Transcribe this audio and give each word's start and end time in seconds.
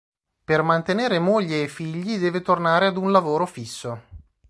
Per 0.43 0.63
mantenere 0.63 1.19
moglie 1.19 1.61
e 1.61 1.67
figli 1.67 2.17
deve 2.17 2.41
tornare 2.41 2.87
ad 2.87 2.97
un 2.97 3.11
lavoro 3.11 3.45
fisso. 3.45 4.01